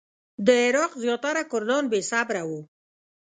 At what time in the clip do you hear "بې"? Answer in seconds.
1.91-1.99